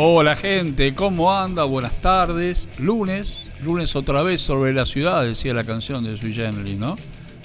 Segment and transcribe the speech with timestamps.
[0.00, 1.64] Hola gente, ¿cómo anda?
[1.64, 2.68] Buenas tardes.
[2.78, 6.94] Lunes, lunes otra vez sobre la ciudad, decía la canción de Sui Generis, ¿no?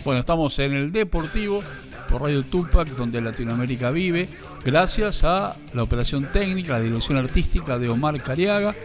[0.05, 1.63] Bueno, estamos en el Deportivo
[2.07, 4.29] por Radio Tupac, donde Latinoamérica vive,
[4.63, 8.75] gracias a la operación técnica, la dirección artística de Omar Cariaga,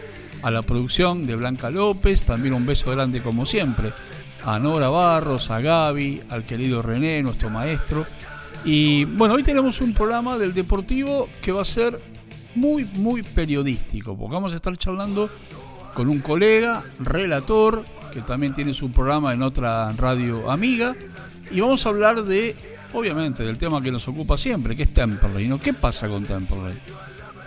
[0.41, 3.91] a la producción de Blanca López, también un beso grande como siempre,
[4.45, 8.07] a Nora Barros, a Gaby, al querido René, nuestro maestro.
[8.65, 12.01] Y bueno, hoy tenemos un programa del Deportivo que va a ser
[12.55, 15.29] muy, muy periodístico, porque vamos a estar charlando
[15.93, 20.95] con un colega, relator, que también tiene su programa en otra radio amiga,
[21.51, 22.55] y vamos a hablar de,
[22.93, 25.59] obviamente, del tema que nos ocupa siempre, que es Temperley, ¿no?
[25.59, 26.77] ¿Qué pasa con Temperley?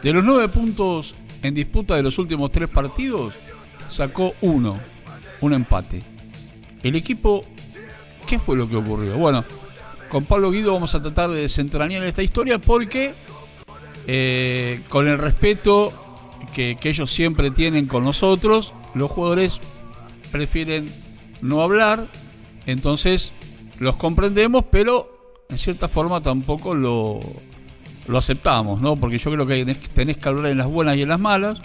[0.03, 3.35] De los nueve puntos en disputa de los últimos tres partidos,
[3.89, 4.79] sacó uno,
[5.41, 6.03] un empate.
[6.83, 7.45] El equipo,
[8.27, 9.17] ¿qué fue lo que ocurrió?
[9.17, 9.45] Bueno,
[10.09, 13.15] con Pablo Guido vamos a tratar de desentrañar esta historia porque
[14.07, 15.93] eh, con el respeto
[16.55, 19.61] que, ellos siempre tienen con nosotros, los jugadores
[20.31, 20.91] prefieren
[21.41, 22.09] no hablar,
[22.67, 23.33] entonces
[23.79, 27.21] los comprendemos, pero en cierta forma tampoco lo,
[28.07, 28.97] lo aceptamos, ¿no?
[28.97, 31.61] Porque yo creo que tenés que hablar en las buenas y en las malas,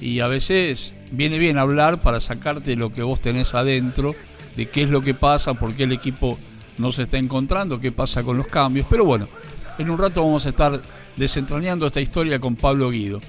[0.00, 4.14] y a veces viene bien hablar para sacarte lo que vos tenés adentro,
[4.56, 6.38] de qué es lo que pasa, por qué el equipo
[6.78, 9.28] no se está encontrando, qué pasa con los cambios, pero bueno,
[9.78, 10.80] en un rato vamos a estar
[11.16, 13.20] desentrañando esta historia con Pablo Guido.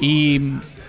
[0.00, 0.40] Y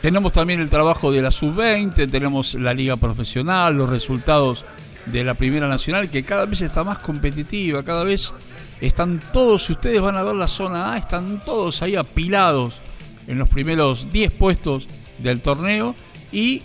[0.02, 4.66] tenemos también el trabajo de la sub-20, tenemos la liga profesional, los resultados
[5.06, 8.34] de la Primera Nacional, que cada vez está más competitiva, cada vez
[8.82, 12.82] están todos, si ustedes van a ver la zona A, están todos ahí apilados
[13.28, 14.88] en los primeros 10 puestos
[15.20, 15.96] del torneo
[16.32, 16.62] y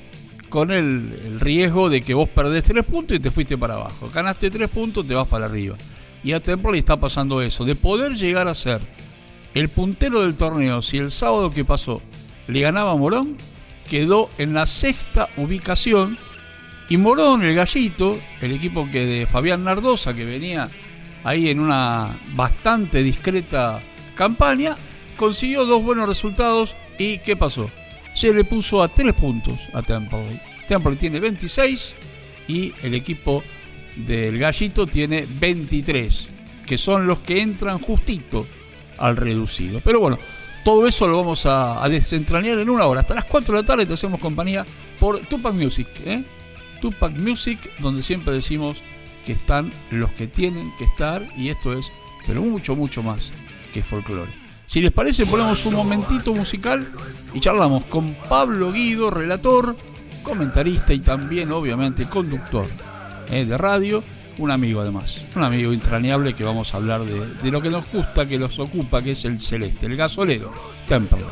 [0.49, 4.11] con el, riesgo de que vos perdés 3 puntos y te fuiste para abajo.
[4.13, 5.77] Ganaste 3 puntos, te vas para arriba.
[6.23, 8.81] Y a Temple está pasando eso, de poder llegar a ser
[9.55, 12.01] el puntero del torneo, si el sábado que pasó
[12.47, 13.37] le ganaba a Morón,
[13.89, 16.19] quedó en la sexta ubicación.
[16.89, 20.69] Y Morón, el gallito, el equipo que de Fabián Nardosa, que venía
[21.25, 23.81] ahí en una bastante discreta
[24.15, 24.77] campaña,
[25.17, 26.77] consiguió dos buenos resultados.
[26.99, 27.71] ¿Y qué pasó?
[28.15, 30.41] Se le puso a tres puntos a Temple.
[30.67, 31.95] Temple tiene 26
[32.49, 33.43] y el equipo
[33.97, 36.29] del gallito tiene 23,
[36.67, 38.47] que son los que entran justito
[39.01, 39.81] al reducido.
[39.83, 40.19] Pero bueno,
[40.65, 43.01] todo eso lo vamos a, desentrañar en una hora.
[43.01, 44.65] Hasta las 4 de la tarde te hacemos compañía
[44.99, 45.89] por Tupac Music.
[46.05, 46.23] ¿eh?
[46.81, 48.83] Tupac Music, donde siempre decimos
[49.25, 51.91] que están los que tienen que estar y esto es,
[52.27, 53.33] pero mucho, mucho más
[53.73, 54.33] que folclore.
[54.67, 56.87] Si les parece, ponemos un momentito musical
[57.35, 59.77] y charlamos con Pablo Guido, relator,
[60.23, 62.67] comentarista y también, obviamente, conductor
[63.31, 63.45] ¿eh?
[63.45, 64.03] de radio
[64.41, 67.91] un amigo además, un amigo entrañable que vamos a hablar de, de lo que nos
[67.91, 70.53] gusta, que nos ocupa, que es el celeste, el gasolero,
[70.89, 71.27] Temperley.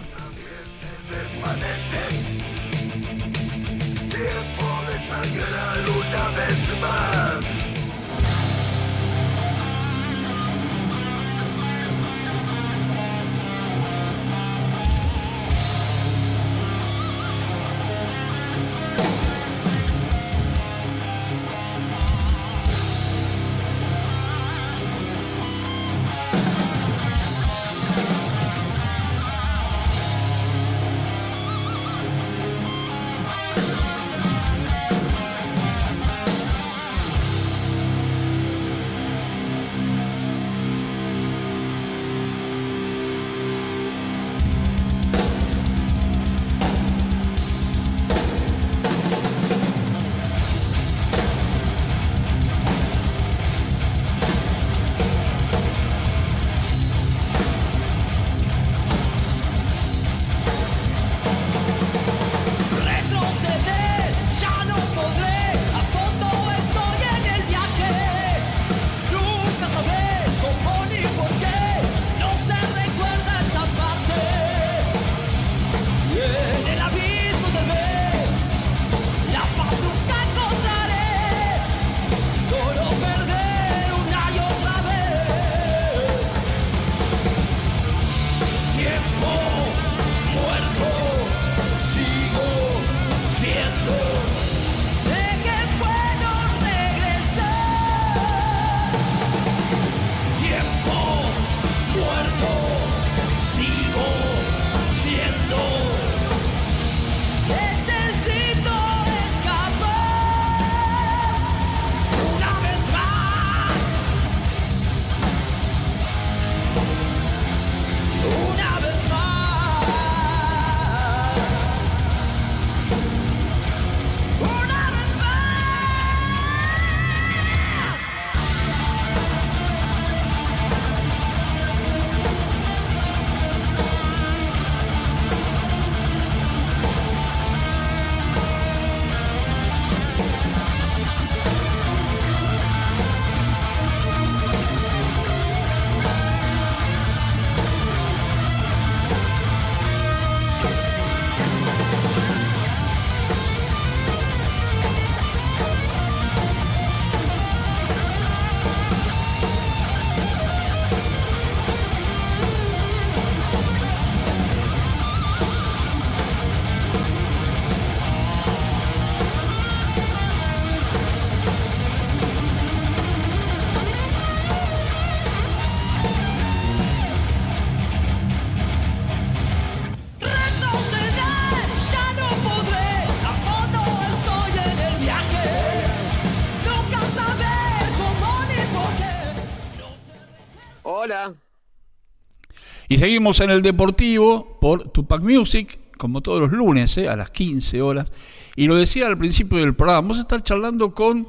[192.98, 197.08] Seguimos en el Deportivo por Tupac Music, como todos los lunes, ¿eh?
[197.08, 198.10] a las 15 horas.
[198.56, 201.28] Y lo decía al principio del programa, vamos a estar charlando con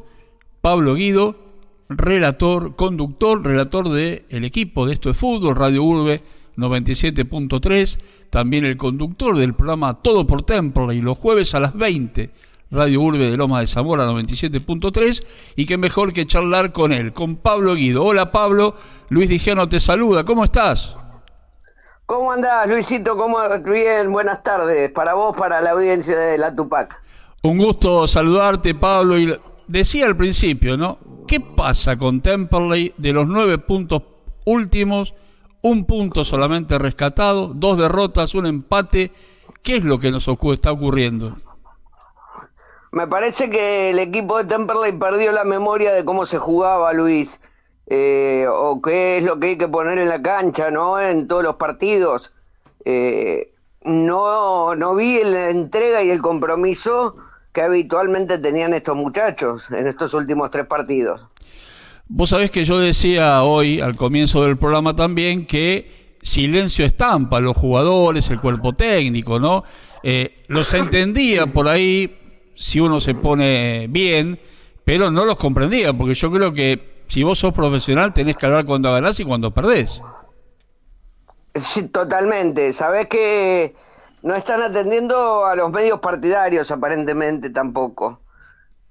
[0.62, 1.36] Pablo Guido,
[1.88, 6.24] relator, conductor, relator del el equipo de esto de fútbol, Radio Urbe
[6.58, 8.00] 97.3,
[8.32, 12.32] también el conductor del programa Todo por Temple y los jueves a las 20,
[12.72, 15.24] Radio Urbe de Loma de Zamora 97.3,
[15.56, 18.04] y qué mejor que charlar con él, con Pablo Guido.
[18.06, 18.76] Hola Pablo,
[19.10, 20.96] Luis Dijano te saluda, ¿cómo estás?
[22.10, 23.16] ¿Cómo andás, Luisito?
[23.16, 24.12] ¿Cómo bien?
[24.12, 27.00] Buenas tardes para vos, para la audiencia de la Tupac.
[27.44, 29.16] Un gusto saludarte, Pablo.
[29.20, 30.98] Y decía al principio, ¿no?
[31.28, 34.02] ¿Qué pasa con Temperley de los nueve puntos
[34.44, 35.14] últimos?
[35.62, 39.12] Un punto solamente rescatado, dos derrotas, un empate.
[39.62, 41.36] ¿Qué es lo que nos está ocurriendo?
[42.92, 47.40] Me parece que el equipo de Temperley perdió la memoria de cómo se jugaba, Luis
[47.90, 51.00] eh, o qué es lo que hay que poner en la cancha, ¿no?
[51.00, 52.32] En todos los partidos.
[52.86, 53.52] Eh,
[53.84, 57.16] no, no vi la entrega y el compromiso
[57.52, 61.22] que habitualmente tenían estos muchachos en estos últimos tres partidos.
[62.08, 67.58] Vos sabés que yo decía hoy, al comienzo del programa también, que silencio estampa los
[67.58, 69.64] jugadores, el cuerpo técnico, ¿no?
[70.04, 72.16] Eh, los entendía por ahí
[72.56, 74.40] si uno se pone bien,
[74.84, 78.66] pero no los comprendía, porque yo creo que si vos sos profesional tenés que hablar
[78.66, 80.02] cuando ganás y cuando perdés.
[81.56, 82.72] Sí, totalmente.
[82.72, 83.76] Sabés que
[84.22, 88.22] no están atendiendo a los medios partidarios aparentemente tampoco.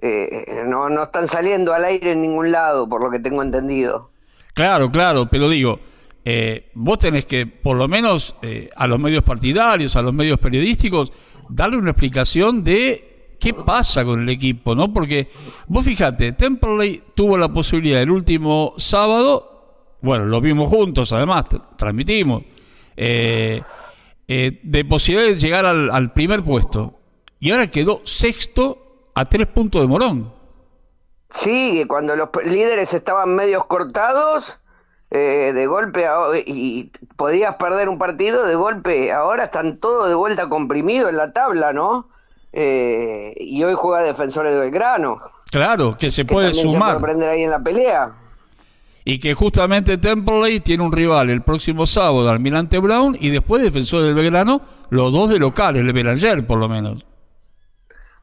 [0.01, 4.11] Eh, no, no están saliendo al aire en ningún lado, por lo que tengo entendido.
[4.53, 5.79] Claro, claro, pero digo,
[6.25, 10.39] eh, vos tenés que, por lo menos eh, a los medios partidarios, a los medios
[10.39, 11.13] periodísticos,
[11.49, 13.08] darle una explicación de
[13.39, 14.93] qué pasa con el equipo, ¿no?
[14.93, 15.29] Porque
[15.67, 21.45] vos fíjate, Temperley tuvo la posibilidad el último sábado, bueno, lo vimos juntos, además,
[21.77, 22.43] transmitimos,
[22.97, 23.63] eh,
[24.27, 26.95] eh, de posibilidad de llegar al, primer puesto.
[27.41, 30.33] Y ahora quedó sexto a tres puntos de Morón.
[31.31, 34.59] Sí, cuando los líderes estaban medios cortados,
[35.11, 36.07] eh, de golpe
[36.47, 41.33] y podías perder un partido, de golpe ahora están todos de vuelta comprimidos en la
[41.33, 42.09] tabla, ¿no?
[42.53, 45.21] Eh, y hoy juega Defensores de Belgrano.
[45.51, 46.95] Claro, que se puede sumar.
[46.95, 48.13] Se puede ahí en la pelea.
[49.05, 54.07] Y que justamente Temperley tiene un rival el próximo sábado, Almirante Brown, y después Defensores
[54.07, 57.05] del Belgrano, los dos de locales, el Belanger por lo menos.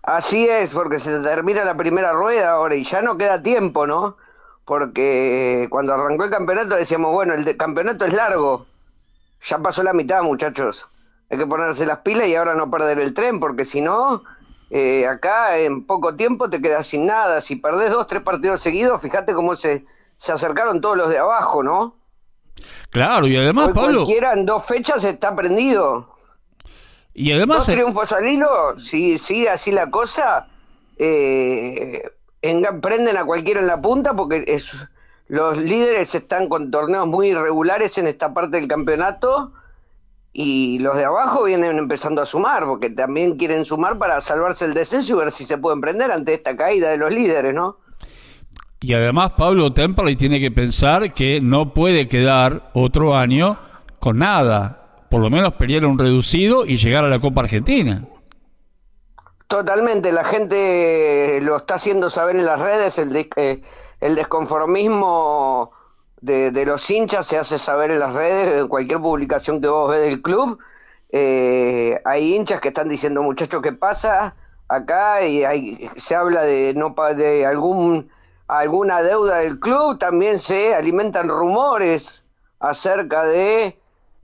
[0.03, 4.17] Así es, porque se termina la primera rueda ahora y ya no queda tiempo, ¿no?
[4.63, 8.67] Porque cuando arrancó el campeonato decíamos, bueno, el campeonato es largo.
[9.41, 10.88] Ya pasó la mitad, muchachos
[11.29, 14.24] hay que ponerse las pilas y ahora no perder el tren, porque si no,
[14.70, 17.41] eh, acá en poco tiempo te quedas sin nada.
[17.41, 19.86] Si perdés dos, tres partidos seguidos, fíjate cómo se,
[20.17, 21.96] se acercaron todos los de abajo, ¿no?
[22.89, 24.03] Claro, y además, Pablo.
[24.03, 26.15] Cualquiera en dos fechas está prendido.
[27.13, 27.65] Y además.
[27.65, 30.48] Dos triunfos al hilo, si sigue así la cosa,
[30.98, 32.03] eh,
[32.82, 34.75] prenden a cualquiera en la punta porque es,
[35.27, 39.53] los líderes están con torneos muy irregulares en esta parte del campeonato
[40.38, 44.74] y los de abajo vienen empezando a sumar, porque también quieren sumar para salvarse el
[44.74, 47.77] descenso y ver si se pueden prender ante esta caída de los líderes, ¿no?
[48.82, 53.58] Y además Pablo Temperley tiene que pensar que no puede quedar otro año
[53.98, 58.06] con nada, por lo menos pelear un reducido y llegar a la Copa Argentina.
[59.48, 63.62] Totalmente, la gente lo está haciendo saber en las redes, el, eh,
[64.01, 65.72] el desconformismo
[66.22, 70.02] de, los hinchas se hace saber en las redes, en cualquier publicación que vos ves
[70.02, 70.60] del club.
[71.10, 74.36] Eh, hay hinchas que están diciendo, muchachos, ¿qué pasa
[74.68, 75.26] acá?
[75.26, 78.10] Y hay, se habla de, no, de algún,
[78.48, 82.24] alguna deuda del club, también se alimentan rumores
[82.60, 83.78] acerca de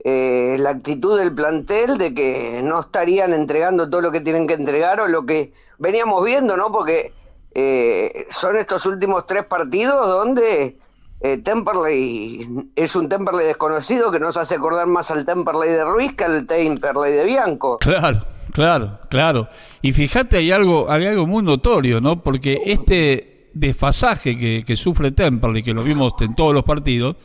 [0.04, 4.54] eh, la actitud del plantel, de que no estarían entregando todo lo que tienen que
[4.54, 6.72] entregar o lo que veníamos viendo, ¿no?
[6.72, 7.12] Porque
[7.54, 10.78] eh, son estos últimos tres partidos donde
[11.22, 16.14] eh, Temperley es un Temperley desconocido que nos hace acordar más al Temperley de Ruiz
[16.14, 17.78] que al Temperley de Bianco.
[17.78, 19.48] Claro, claro, claro.
[19.80, 22.22] Y fíjate, hay algo, hay algo muy notorio, ¿no?
[22.22, 27.16] Porque este desfasaje que, que sufre Temperley, que lo vimos en todos los partidos,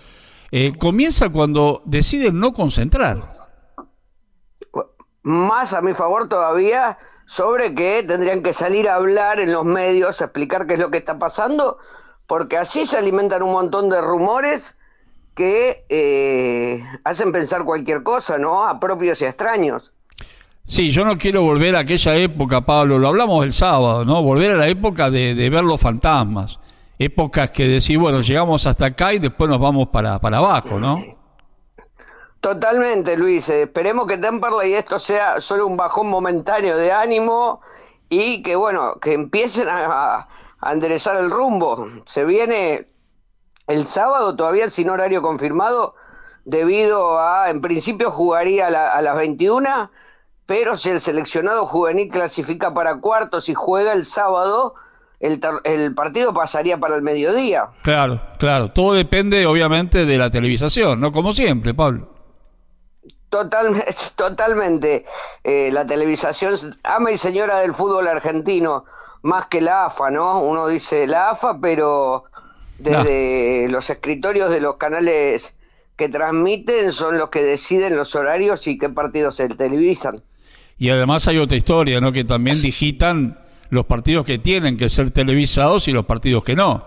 [0.52, 3.18] eh, comienza cuando deciden no concentrar.
[5.24, 10.22] Más a mi favor todavía sobre que tendrían que salir a hablar en los medios,
[10.22, 11.78] a explicar qué es lo que está pasando,
[12.28, 14.78] porque así se alimentan un montón de rumores
[15.34, 18.66] que eh, hacen pensar cualquier cosa, ¿no?
[18.66, 19.92] A propios y extraños.
[20.66, 24.22] Sí, yo no quiero volver a aquella época, Pablo, lo hablamos el sábado, ¿no?
[24.22, 26.60] Volver a la época de, ver los fantasmas.
[27.00, 31.02] Épocas que decir, bueno, llegamos hasta acá y después nos vamos para, para abajo, ¿no?
[32.42, 33.48] Totalmente, Luis.
[33.48, 37.62] Esperemos que Temperley esto sea solo un bajón momentáneo de ánimo
[38.10, 40.28] y que, bueno, que empiecen a,
[40.60, 41.88] a enderezar el rumbo.
[42.06, 42.88] Se viene
[43.68, 45.96] el sábado, todavía sin horario confirmado,
[46.46, 49.92] debido a, en principio jugaría a, las 21,
[50.46, 54.76] pero si el seleccionado juvenil clasifica para cuartos y juega el sábado,
[55.20, 57.70] el, el, partido pasaría para el mediodía.
[57.84, 58.72] Claro, claro.
[58.72, 61.12] Todo depende, obviamente, de la televisación, ¿no?
[61.12, 62.18] Como siempre, Pablo.
[63.30, 63.84] Total,
[64.16, 65.06] totalmente.
[65.44, 68.86] Eh, la televisación ama y señora del fútbol argentino,
[69.22, 70.42] más que la AFA, ¿no?
[70.42, 72.26] Uno dice la AFA, pero
[72.78, 75.56] desde los escritorios de los canales
[75.96, 80.22] que transmiten son los que deciden los horarios y qué partidos se televisan.
[80.78, 82.12] Y además hay otra historia, ¿no?
[82.12, 86.86] Que también digitan los partidos que tienen que ser televisados y los partidos que no.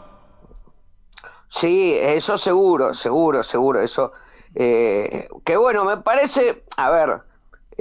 [1.48, 4.12] Sí, eso seguro, seguro, seguro, eso.
[4.54, 7.20] Eh, que bueno, me parece, a ver,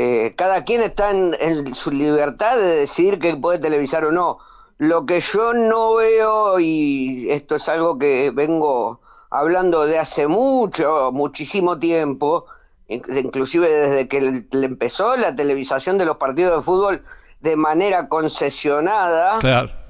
[0.02, 4.38] eh, cada quien está en, su libertad de decidir qué puede televisar o no.
[4.78, 11.12] Lo que yo no veo, y esto es algo que vengo hablando de hace mucho,
[11.12, 12.46] muchísimo tiempo,
[12.88, 17.04] inclusive desde que empezó la televisación de los partidos de fútbol
[17.42, 19.40] de manera concesionada,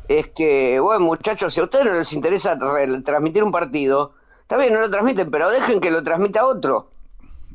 [0.08, 4.74] es que, bueno, muchachos, si a ustedes no les interesa transmitir un partido, está bien,
[4.74, 6.90] no lo transmiten, pero dejen que lo transmita otro.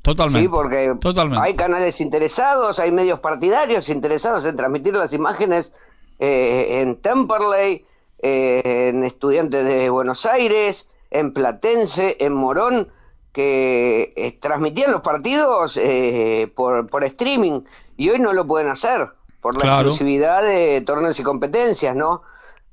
[0.04, 0.42] Totalmente.
[0.42, 0.94] Sí, porque
[1.40, 5.72] hay canales interesados, hay medios partidarios interesados en transmitir las imágenes
[6.18, 7.86] eh, en Temperley,
[8.18, 12.92] eh, en Estudiantes de Buenos Aires, en Platense, en Morón,
[13.32, 15.80] que eh, transmitían los partidos
[16.54, 17.62] por, por streaming
[17.96, 19.08] y hoy no lo pueden hacer
[19.40, 22.20] por la exclusividad de torneos y competencias, ¿no?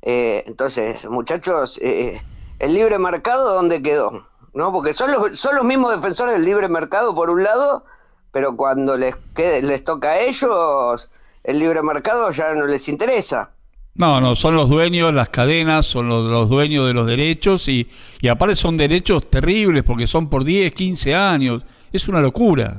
[0.02, 4.31] Eh, entonces, muchachos, el libre mercado, ¿dónde quedó?
[4.54, 4.72] ¿No?
[4.72, 7.86] Porque son los, son los mismos defensores del libre mercado por un lado,
[8.32, 11.10] pero cuando les, les toca a ellos,
[11.44, 13.52] el libre mercado ya no les interesa.
[13.94, 17.90] No, no, son los dueños, las cadenas, son los, dueños de los derechos y,
[18.22, 21.64] y aparte son derechos terribles porque son por 10, 15 años.
[21.92, 22.78] Es una locura.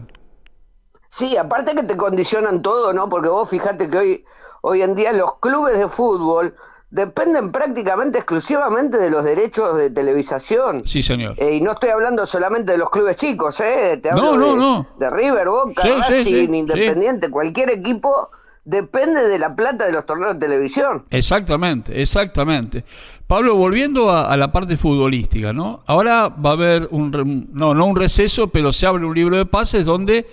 [1.08, 3.10] Sí, aparte que te condicionan todo, ¿no?
[3.10, 4.24] Porque vos fíjate que hoy,
[4.62, 6.54] hoy en día los clubes de fútbol
[6.92, 10.86] dependen prácticamente exclusivamente de los derechos de televisación.
[10.86, 11.34] Sí, señor.
[11.38, 13.98] Eh, y no estoy hablando solamente de los clubes chicos, ¿eh?
[14.02, 14.86] Te hablo no, no, de, no.
[14.98, 18.28] de River, Boca, Racing, Independiente, cualquier equipo
[18.64, 21.06] depende de la plata de los torneos de televisión.
[21.08, 22.84] Exactamente, exactamente.
[23.26, 25.82] Pablo, volviendo a, la parte futbolística, ¿no?
[25.86, 29.46] Ahora va a haber un, no, no un receso, pero se abre un libro de
[29.46, 30.26] pases donde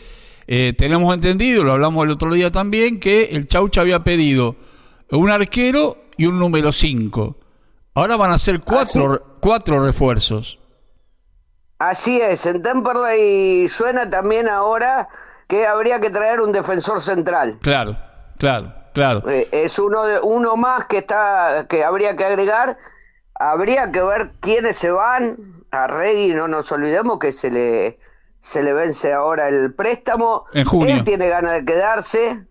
[0.46, 4.58] eh, tenemos entendido, lo hablamos el otro día también, que el Chaucha había pedido
[5.12, 7.36] un arquero y un número 5.
[7.96, 10.60] Ahora van a ser cuatro, cuatro refuerzos.
[11.80, 15.08] Así es, en Temperley suena también ahora
[15.48, 17.58] que habría que traer un defensor central.
[17.62, 17.98] Claro.
[18.40, 19.30] Claro, claro.
[19.30, 22.78] Eh, es uno de uno más que está que habría que agregar.
[23.36, 25.38] Habría que ver quiénes se van.
[25.72, 28.00] A Regui no nos olvidemos que se le
[28.42, 30.46] se le vence ahora el préstamo.
[30.54, 30.96] En junio.
[30.96, 32.46] Él tiene ganas de quedarse.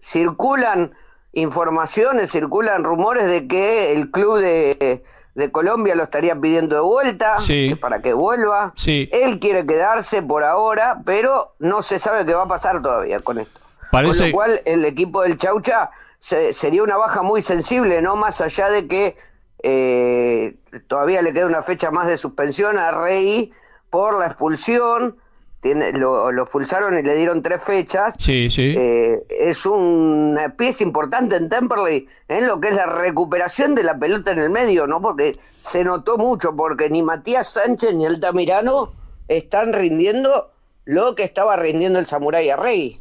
[0.00, 0.94] Circulan
[1.34, 5.02] informaciones, circulan rumores de que el club de,
[5.34, 7.36] de Colombia lo estaría pidiendo de vuelta
[7.80, 8.72] para que vuelva.
[8.76, 9.08] Sí.
[9.12, 13.38] Él quiere quedarse por ahora, pero no se sabe qué va a pasar todavía con
[13.38, 13.60] esto.
[13.90, 18.16] Con lo cual, el equipo del Chaucha sería una baja muy sensible, ¿no?
[18.16, 19.16] Más allá de que
[19.62, 20.56] eh,
[20.88, 23.52] todavía le queda una fecha más de suspensión a Rey
[23.90, 25.16] por la expulsión.
[25.64, 28.16] Tiene, lo, expulsaron y le dieron tres fechas.
[28.18, 28.74] Sí, sí.
[28.76, 33.98] Eh, es una pieza importante en Temperley en lo que es la recuperación de la
[33.98, 35.00] pelota en el medio, ¿no?
[35.00, 38.92] Porque se notó mucho, porque ni Matías Sánchez ni Altamirano
[39.26, 40.50] están rindiendo
[40.84, 43.00] lo que estaba rindiendo el Samurai a Rey.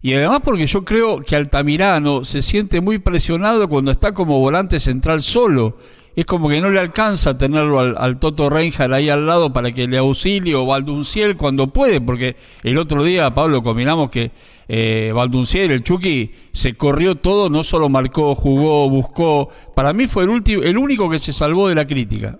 [0.00, 4.80] Y además porque yo creo que Altamirano se siente muy presionado cuando está como volante
[4.80, 5.76] central solo.
[6.18, 9.86] Es como que no le alcanza tenerlo al, Toto Reinhardt ahí al lado para que
[9.86, 12.34] le auxilie o Valdunciel cuando puede, porque
[12.64, 14.32] el otro día, Pablo, combinamos que
[14.66, 19.48] eh, Valdunciel, el Chucky, se corrió todo, no solo marcó, jugó, buscó.
[19.76, 22.36] Para mí fue el, último, el único que se salvó de la crítica.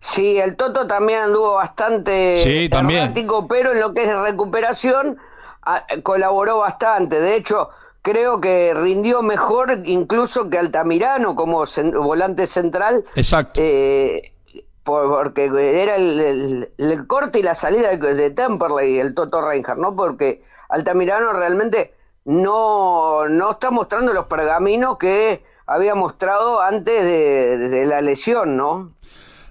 [0.00, 3.12] Sí, el Toto también anduvo bastante sí, también.
[3.48, 5.18] pero en lo que es recuperación
[6.04, 7.18] colaboró bastante.
[7.18, 7.70] De hecho,
[8.06, 13.04] creo que rindió mejor incluso que Altamirano como volante central.
[13.16, 13.60] Exacto.
[13.60, 14.32] Eh,
[14.84, 15.46] porque
[15.82, 16.68] era el,
[17.08, 19.96] corte y la salida de, Temperley, el Toto Reinhardt, ¿no?
[19.96, 21.94] Porque Altamirano realmente
[22.24, 28.92] no, no está mostrando los pergaminos que había mostrado antes de, de la lesión, ¿no?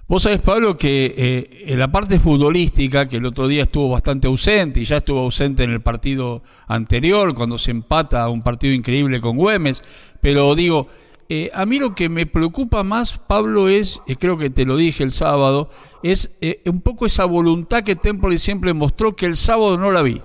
[0.08, 4.28] Vos sabés, Pablo, que eh, en la parte futbolística, que el otro día estuvo bastante
[4.28, 9.20] ausente y ya estuvo ausente en el partido anterior, cuando se empata un partido increíble
[9.20, 9.82] con Güemes,
[10.20, 10.86] pero digo,
[11.28, 15.02] eh, a mí lo que me preocupa más, Pablo, es, creo que te lo dije
[15.02, 15.70] el sábado,
[16.04, 20.02] es eh, un poco esa voluntad que Tempoli siempre mostró que el sábado no la
[20.02, 20.22] vi.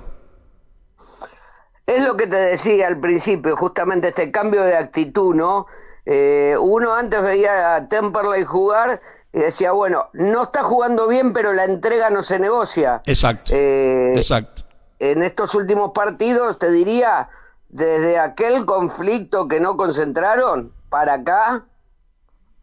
[1.87, 5.65] Es lo que te decía al principio, justamente este cambio de actitud, ¿no?
[6.59, 8.99] uno antes veía a Temperley jugar
[9.33, 13.01] y decía, bueno, no está jugando bien, pero la entrega no se negocia.
[13.05, 13.53] Exacto.
[13.55, 14.63] Eh, exacto.
[14.99, 17.29] En estos últimos partidos, te diría,
[17.69, 21.65] desde aquel conflicto que no concentraron para acá,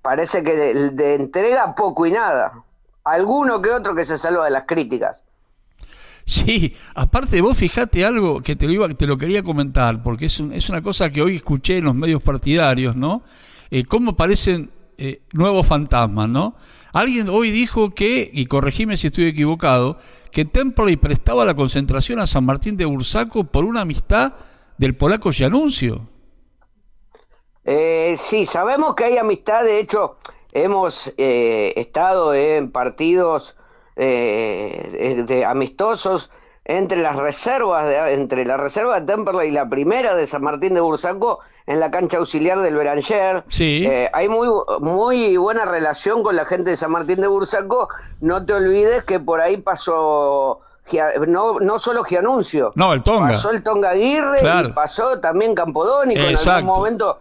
[0.03, 2.64] parece que de, entrega poco y nada.
[3.03, 5.25] Alguno que otro que se salva de las críticas.
[6.27, 10.38] Sí, aparte vos fijate algo que te lo, iba, te lo quería comentar, porque es,
[10.53, 13.23] es una cosa que hoy escuché en los medios partidarios, ¿no?
[13.71, 16.55] Eh, cómo parecen eh, nuevos fantasmas, ¿no?
[16.93, 19.99] Alguien hoy dijo que, y corregime si estoy equivocado,
[20.33, 24.35] que Temple prestaba la concentración a San Martín de Bursaco por una amistad
[24.77, 26.09] del polaco Gianuncio.
[27.65, 30.17] Eh, sí, sabemos que hay amistad, de hecho,
[30.53, 33.57] hemos eh, estado en partidos
[33.97, 36.31] eh, de amistosos
[36.65, 40.81] entre las reservas, de, entre la reserva de y la primera de San Martín de
[40.81, 43.45] Bursaco en la cancha auxiliar del Beranger.
[43.49, 43.85] Sí.
[43.85, 44.49] Eh, hay muy,
[44.81, 47.91] muy buena relación con la gente de San Martín de Bursaco.
[48.23, 50.61] No te olvides que por ahí pasó
[51.27, 52.73] no, no solo Gianuncio.
[52.75, 53.33] No, el Tonga.
[53.33, 57.21] Pasó el Tonga Aguirre y pasó también Campodónico en algún momento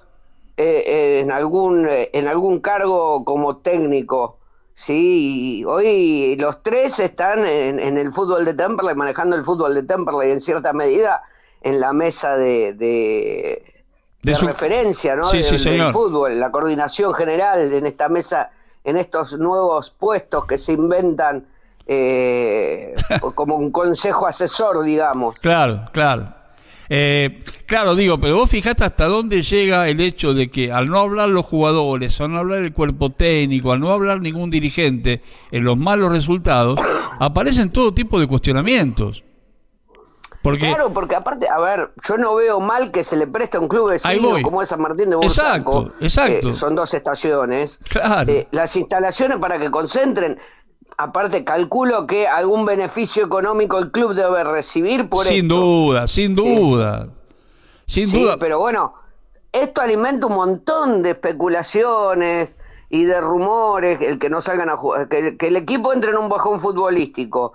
[0.55, 4.37] eh, eh, en algún en algún cargo como técnico.
[4.75, 10.31] Sí, hoy los tres están en, el fútbol de Temperley, manejando el fútbol de Temperley
[10.31, 11.23] en cierta medida
[11.61, 13.76] en la mesa de, de,
[14.23, 15.25] referencia ¿no?
[15.25, 18.51] Sí, del, fútbol, la coordinación general en esta mesa,
[18.83, 21.45] en estos nuevos puestos que se inventan
[21.85, 22.95] eh,
[23.35, 25.39] como un consejo asesor, digamos.
[25.39, 26.33] Claro, claro.
[26.89, 30.99] Eh, claro, digo, pero vos fijate hasta dónde llega el hecho de que al no
[30.99, 35.65] hablar los jugadores, al no hablar el cuerpo técnico, al no hablar ningún dirigente en
[35.65, 36.79] los malos resultados,
[37.19, 39.23] aparecen todo tipo de cuestionamientos.
[40.41, 43.59] Porque, claro, porque aparte, a ver, yo no veo mal que se le preste a
[43.59, 45.91] un club de como es San Martín de Bursaco.
[45.99, 46.53] Exacto, exacto.
[46.53, 47.79] son dos estaciones.
[47.89, 48.31] Claro.
[48.31, 50.39] Eh, las instalaciones para que concentren
[50.97, 57.09] aparte calculo que algún beneficio económico el club debe recibir por sin duda sin duda
[57.85, 58.95] sin duda pero bueno
[59.51, 62.55] esto alimenta un montón de especulaciones
[62.89, 66.29] y de rumores el que no salgan a jugar que, el equipo entre en un
[66.29, 67.53] bajón futbolístico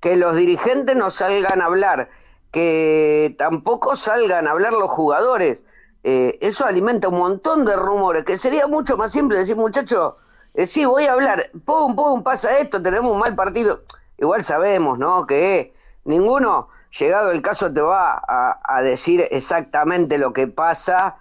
[0.00, 2.10] que los dirigentes no salgan a hablar
[2.54, 5.64] que tampoco salgan a hablar los jugadores
[6.04, 10.14] eh, eso alimenta un montón de rumores que sería mucho más simple decir muchachos
[10.54, 13.82] eh, sí, voy a hablar, pum, pum, pasa esto, tenemos un mal partido.
[14.18, 15.26] Igual sabemos, ¿no?
[15.26, 21.16] Que ninguno, llegado el caso, te va a, decir exactamente lo que pasa,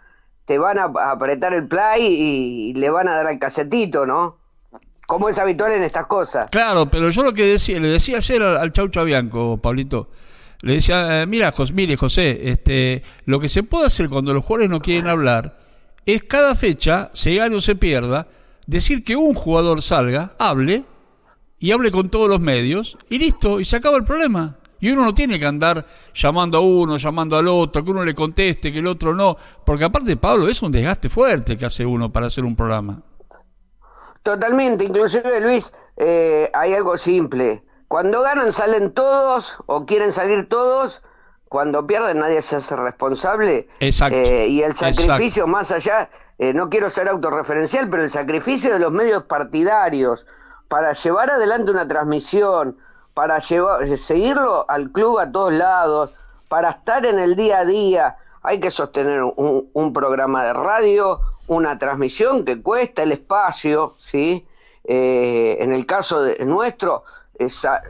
[0.46, 4.38] te van a, apretar el play y, le van a dar al casetito, ¿no?
[5.08, 6.50] Como es habitual en estas cosas.
[6.52, 10.10] Claro, pero yo lo que decía, le decía ayer al, al Chau Chabianco, Pablito,
[10.64, 14.46] le decía, eh, mira, José, mire, José, este, lo que se puede hacer cuando los
[14.46, 15.58] jugadores no quieren hablar
[16.06, 18.28] es cada fecha, se gane o se pierda,
[18.66, 20.86] decir que un jugador salga, hable,
[21.60, 24.58] y hable con todos los medios, y listo, y se acaba el problema.
[24.80, 28.16] Y uno no tiene que andar llamando a uno, llamando al otro, que uno le
[28.16, 32.10] conteste, que el otro no, porque aparte, Pablo, es un desgaste fuerte que hace uno
[32.10, 33.02] para hacer un programa.
[34.24, 37.64] Totalmente, inclusive Luis, eh, hay algo simple.
[37.94, 41.04] Cuando ganan salen todos o quieren salir todos,
[41.48, 43.68] cuando pierden nadie se hace responsable.
[43.82, 44.18] Exacto.
[44.18, 48.80] Eh, y el sacrificio más allá, eh, no quiero ser autorreferencial, pero el sacrificio de
[48.80, 50.26] los medios partidarios
[50.70, 52.80] para llevar adelante una transmisión,
[53.14, 56.16] para llevar, eh, seguirlo al club a todos lados,
[56.48, 61.78] para estar en el día a día, hay que sostener un, programa de radio, una
[61.78, 64.48] transmisión que cuesta el espacio, ¿sí?
[64.84, 67.04] Eh, en el caso de nuestro,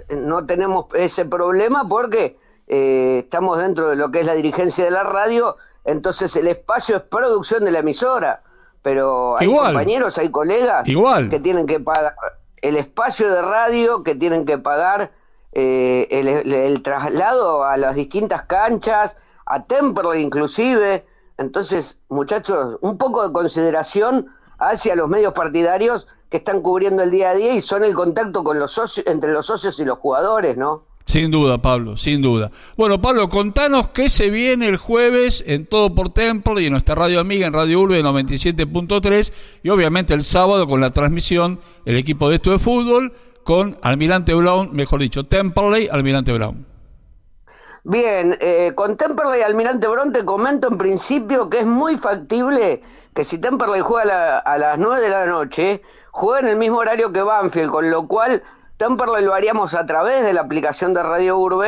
[0.09, 5.03] no tenemos ese problema porque estamos dentro de lo que es la dirigencia de la
[5.03, 8.41] radio entonces el espacio es producción de la emisora,
[8.81, 12.15] pero hay compañeros, hay colegas que tienen que pagar
[12.61, 15.11] el espacio de radio, que tienen que pagar
[15.51, 21.05] eh, el, traslado a las distintas canchas, a Temperley inclusive.
[21.37, 24.33] Entonces, muchachos, un poco de consideración
[24.69, 28.43] hacia los medios partidarios que están cubriendo el día a día y son el contacto
[28.43, 30.83] con los socios, entre los socios y los jugadores, ¿no?
[31.05, 32.49] Sin duda, Pablo, sin duda.
[32.77, 36.95] Bueno, Pablo, contanos qué se viene el jueves en Todo por Temple y en nuestra
[36.95, 42.29] radio amiga en Radio Urbe 97.3 y obviamente el sábado con la transmisión el equipo
[42.29, 46.65] de esto de fútbol con Almirante Brown, mejor dicho, Temperley, Almirante Brown.
[47.83, 52.81] Bien, eh, con Temperley y Almirante Brown te comento en principio que es muy factible
[53.13, 57.11] que si Temperley juega a, las 9 de la noche, juegue en el mismo horario
[57.11, 58.43] que Banfield, con lo cual
[58.77, 61.67] Temperley lo haríamos a través de la aplicación de Radio Urbe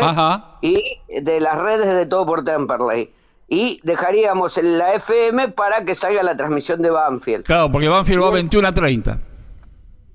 [0.62, 3.14] y de las redes de todo por Temperley.
[3.48, 7.46] Y dejaríamos en la FM para que salga la transmisión de Banfield.
[7.46, 9.20] Claro, porque Banfield va a 21 a 30.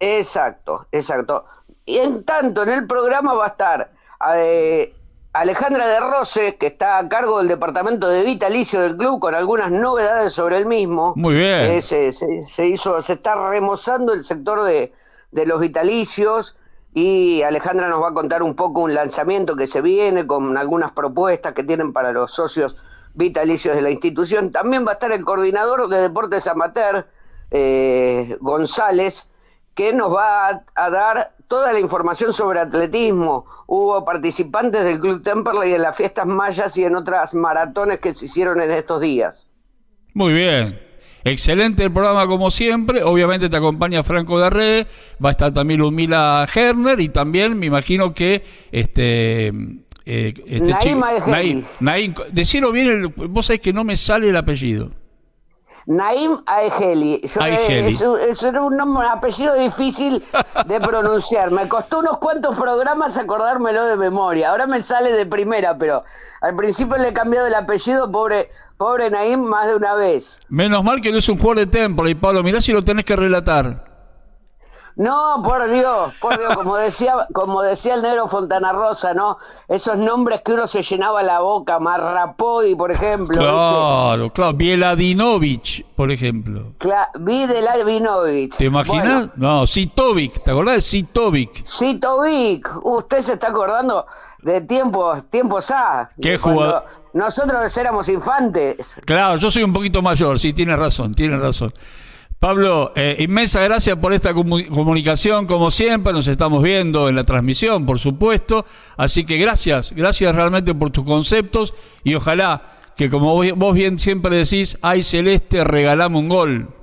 [0.00, 1.44] Exacto, exacto.
[1.86, 3.90] Y en tanto, en el programa va a estar
[4.34, 4.94] eh,
[5.32, 9.70] Alejandra de Rose, que está a cargo del departamento de vitalicio del club, con algunas
[9.70, 11.12] novedades sobre el mismo.
[11.16, 11.72] Muy bien.
[11.72, 14.92] Eh, se, hizo, se está remozando el sector de,
[15.30, 16.56] de los vitalicios
[16.92, 20.90] y Alejandra nos va a contar un poco un lanzamiento que se viene con algunas
[20.92, 22.76] propuestas que tienen para los socios
[23.14, 24.50] vitalicios de la institución.
[24.50, 27.06] También va a estar el coordinador de deportes amateur,
[27.50, 29.28] eh, González,
[29.74, 33.44] que nos va a, dar toda la información sobre atletismo.
[33.66, 38.26] Hubo participantes del Club Temperley en las fiestas mayas y en otras maratones que se
[38.26, 39.48] hicieron en estos días.
[40.14, 40.80] Muy bien.
[41.24, 43.02] Excelente el programa como siempre.
[43.02, 44.86] Obviamente te acompaña Franco de
[45.22, 49.48] va a estar también Lumila Herner y también me imagino que este
[50.06, 50.72] eh, este
[51.26, 54.92] Naim, Naim, decirlo bien, el, vos sabés que no me sale el apellido.
[55.86, 57.20] Naim Aegeli.
[57.22, 57.36] Es,
[58.42, 60.22] un, apellido difícil
[60.66, 61.50] de pronunciar.
[61.50, 64.50] Me costó unos cuantos programas acordármelo de memoria.
[64.50, 66.04] Ahora me sale de primera, pero
[66.40, 70.40] al principio le he cambiado el apellido, pobre, pobre Naim, más de una vez.
[70.48, 73.04] Menos mal que no es un jugador de templo, y Pablo, mirá si lo tenés
[73.04, 73.89] que relatar.
[74.96, 79.38] No, por Dios, por Dios, como decía, como decía el negro Fontana Rosa, ¿no?
[79.68, 83.38] Esos nombres que uno se llenaba la boca, Marrapodi, por ejemplo.
[83.38, 86.72] Claro, claro, Bieladinovich, por ejemplo.
[86.78, 88.56] Claro, Bieladinovich.
[88.56, 89.30] ¿Te imaginas?
[89.36, 91.64] no, Sitovic, ¿te acordás de Sitovic?
[91.64, 94.06] Sitovic, usted se está acordando
[94.42, 96.10] de tiempos, tiempos A.
[96.20, 96.84] ¿Qué jugador?
[97.12, 99.00] Nosotros éramos infantes.
[99.04, 101.72] Claro, yo soy un poquito mayor, sí, tiene razón, tiene razón.
[102.40, 107.84] Pablo, eh, inmensa gracias por esta comunicación, como siempre, nos estamos viendo en la transmisión,
[107.84, 108.64] por supuesto,
[108.96, 112.62] así que gracias, gracias realmente por tus conceptos y ojalá
[112.96, 116.74] que como vos bien siempre decís, ay Celeste, regalame un gol.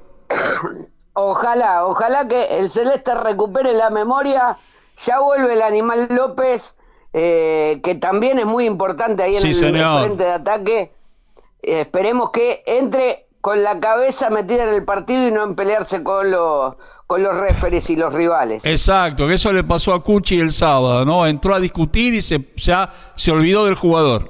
[1.13, 4.59] Ojalá, ojalá que el Celeste recupere la memoria,
[5.07, 6.75] ya vuelve el Animal López,
[7.13, 10.91] eh, que también es muy importante ahí en el, frente de ataque,
[11.63, 16.03] eh, esperemos que entre con la cabeza metida en el partido y no en pelearse
[16.03, 18.65] con los con los referees y los rivales.
[18.65, 21.25] Exacto, que eso le pasó a Cuchi el sábado, ¿no?
[21.25, 24.29] Entró a discutir y se ya se olvidó del jugador.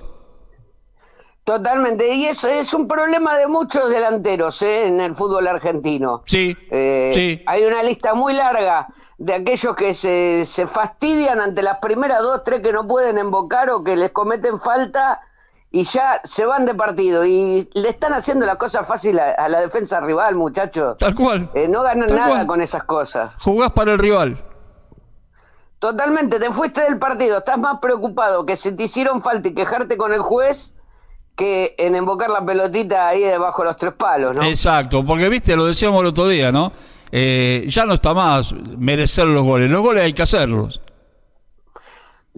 [1.43, 4.85] Totalmente, y eso es un problema de muchos delanteros ¿eh?
[4.85, 6.21] en el fútbol argentino.
[6.27, 7.43] Sí, eh, sí.
[7.47, 12.43] Hay una lista muy larga de aquellos que se, se fastidian ante las primeras dos,
[12.43, 15.21] tres que no pueden invocar o que les cometen falta
[15.69, 19.61] y ya se van de partido y le están haciendo la cosa fácil a, la
[19.61, 20.97] defensa rival, muchachos.
[20.97, 21.49] Tal cual.
[21.53, 23.35] Eh, no ganan nada con esas cosas.
[23.39, 24.37] Jugás para el rival.
[25.79, 29.95] Totalmente, te fuiste del partido, estás más preocupado que se te hicieron falta y quejarte
[29.95, 30.73] con el juez
[31.35, 34.41] que en invocar la pelotita ahí debajo de los tres palos, ¿no?
[34.41, 36.71] Exacto, porque viste, lo decíamos el otro día, ¿no?
[37.11, 40.81] Eh, ya no está más merecer los goles, los goles hay que hacerlos.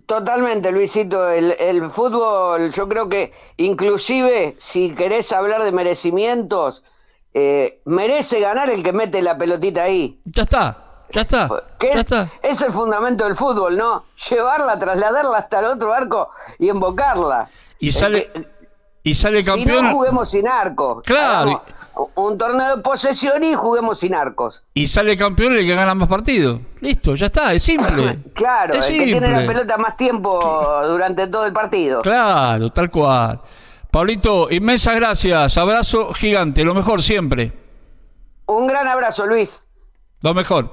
[0.06, 1.30] Totalmente, Luisito.
[1.30, 6.84] El, fútbol, yo creo que inclusive si querés hablar de merecimientos,
[7.34, 10.19] eh, merece ganar el que mete la pelotita ahí.
[10.25, 11.49] Ya está, ya está.
[11.80, 12.32] ya está.
[12.41, 14.06] Es el fundamento del fútbol, ¿no?
[14.30, 17.49] Llevarla, trasladarla hasta el otro arco y embocarla.
[17.80, 18.32] Y sale,
[19.04, 19.78] y sale campeón.
[19.78, 21.02] Si no, juguemos sin arco.
[21.06, 21.62] Claro
[22.16, 24.64] un torneo de posesión y juguemos sin arcos.
[24.74, 26.62] Y sale campeón el que gana más partidos.
[26.82, 28.20] Listo, ya está, es simple.
[28.34, 30.40] claro, el que tiene la pelota más tiempo
[30.88, 32.02] durante todo el partido.
[32.02, 33.42] Claro, tal cual.
[33.92, 37.52] Pablito, inmensas gracias, abrazo gigante, lo mejor siempre.
[38.46, 39.66] Un gran abrazo, Luis.
[40.22, 40.72] Lo mejor.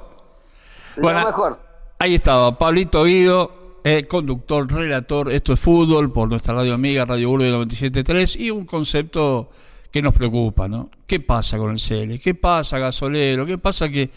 [0.97, 1.59] Lo mejor.
[1.99, 7.31] Ahí estaba, Pablito Guido, eh, conductor, relator, esto es fútbol por nuestra radio amiga, Radio
[7.31, 9.51] Urbe 97.3 y un concepto
[9.97, 10.91] ¿Qué nos preocupa, ¿no?
[11.07, 12.19] ¿Qué pasa con el CL?
[12.23, 13.47] ¿Qué pasa, gasolero?
[13.47, 14.11] ¿Qué pasa que,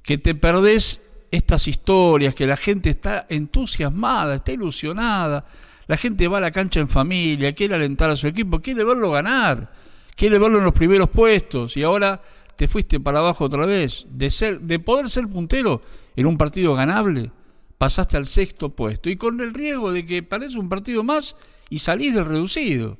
[0.00, 5.44] que te perdés estas historias, que la gente está entusiasmada, está ilusionada,
[5.88, 9.10] la gente va a la cancha en familia, quiere alentar a su equipo, quiere verlo
[9.10, 9.72] ganar,
[10.14, 12.22] quiere verlo en los primeros puestos y ahora
[12.54, 15.82] te fuiste para abajo otra vez, de ser, de poder ser puntero
[16.14, 17.32] en un partido ganable,
[17.76, 21.34] pasaste al sexto puesto y con el riesgo de que parezca un partido más
[21.70, 22.98] y salís del reducido.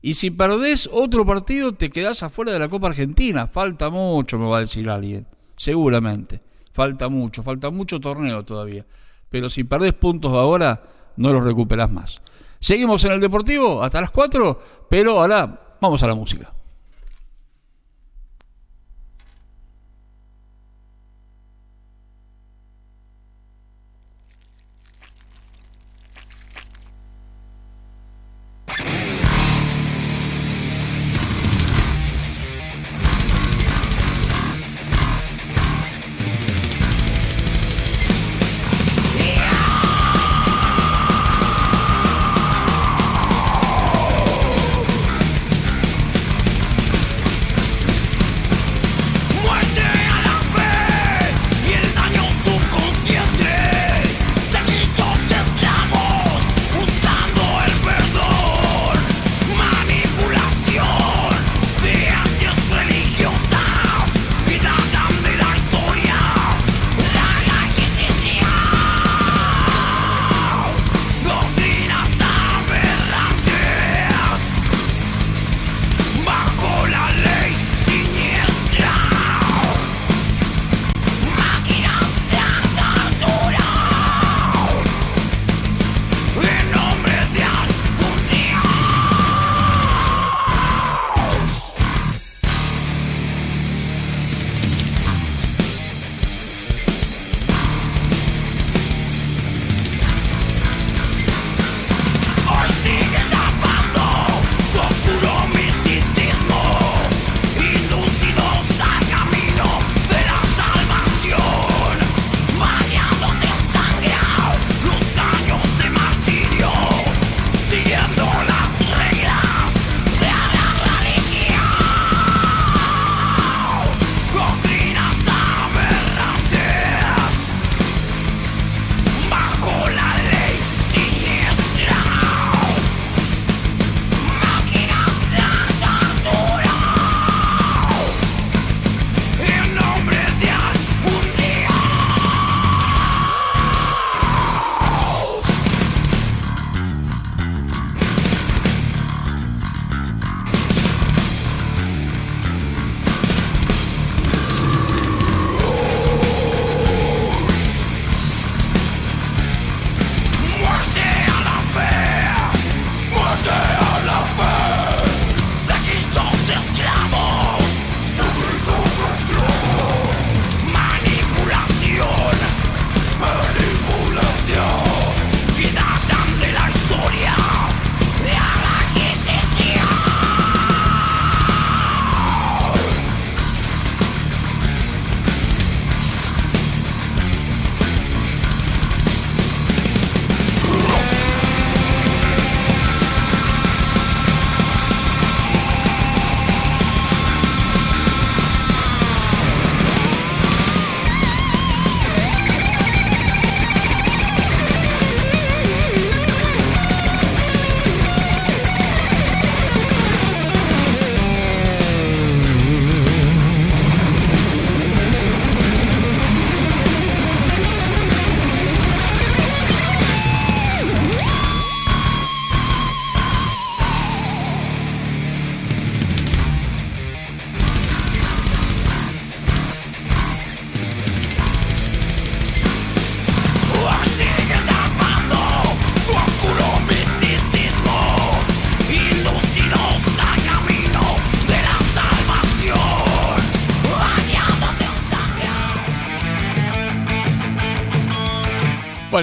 [0.00, 3.46] Y si perdés otro partido te quedás afuera de la Copa Argentina.
[3.46, 5.26] Falta mucho, me va a decir alguien.
[5.56, 6.40] Seguramente.
[6.72, 8.86] Falta mucho, falta mucho torneo todavía.
[9.28, 10.82] Pero si perdés puntos ahora,
[11.16, 12.20] no los recuperás más.
[12.60, 16.52] Seguimos en el Deportivo hasta las 4, pero ahora vamos a la música.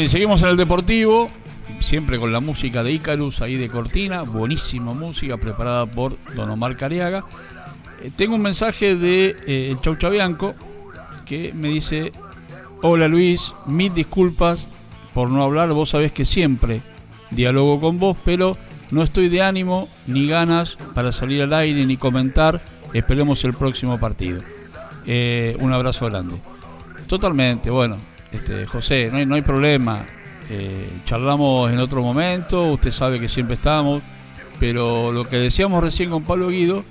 [0.01, 1.29] Y seguimos en el Deportivo,
[1.79, 6.75] siempre con la música de Icarus ahí de Cortina, buenísima música preparada por Don Omar
[6.75, 7.23] Cariaga.
[8.03, 10.53] Eh, tengo un mensaje de eh, Chau Chabianco
[11.25, 12.11] que me dice,
[12.81, 14.67] hola Luis, mil disculpas
[15.13, 16.81] por no hablar, vos sabés que siempre
[17.31, 18.57] dialogo con vos, pero
[18.91, 22.59] no estoy de ánimo ni ganas para salir al aire ni comentar,
[22.93, 24.41] esperemos el próximo partido.
[25.05, 26.35] Eh, un abrazo grande.
[27.07, 27.97] Totalmente, bueno,
[28.35, 30.05] este, José, no hay, problema.
[30.49, 34.03] Eh, charlamos en otro momento, usted sabe que siempre estamos,
[34.59, 36.83] pero lo que decíamos recién con Pablo Guido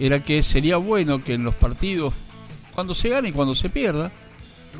[0.00, 2.14] era que sería bueno que en los partidos,
[2.74, 4.10] cuando se gane y cuando se pierda,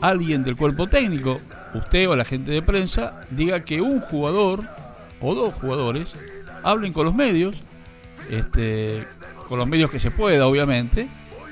[0.01, 1.41] alguien del cuerpo técnico,
[1.75, 4.65] usted o la gente de prensa diga que un jugador
[5.21, 6.15] o dos jugadores
[6.63, 7.57] hablen con los medios,
[8.31, 9.05] este,
[9.49, 11.09] con los medios que se pueda, obviamente,